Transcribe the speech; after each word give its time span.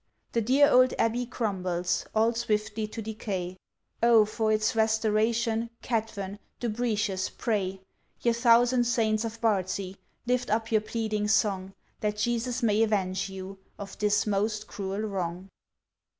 The 0.31 0.41
dear 0.41 0.67
old 0.67 0.95
Abbey 0.97 1.27
crumbles 1.27 2.07
All 2.15 2.33
swiftly 2.33 2.87
to 2.87 3.03
decay: 3.03 3.59
Oh! 4.01 4.25
for 4.25 4.51
its 4.51 4.75
restoration! 4.75 5.69
Cadfan! 5.83 6.39
Dubritius! 6.59 7.29
pray! 7.29 7.81
Ye 8.19 8.33
thousand 8.33 8.85
Saints 8.85 9.25
of 9.25 9.39
Bardsey, 9.41 9.97
Lift 10.25 10.49
up 10.49 10.71
your 10.71 10.81
pleading 10.81 11.27
song, 11.27 11.73
That 11.99 12.17
Jesus 12.17 12.63
may 12.63 12.81
avenge 12.81 13.29
you, 13.29 13.59
Of 13.77 13.95
this 13.99 14.25
most 14.25 14.65
cruel 14.65 15.01
wrong! 15.01 15.49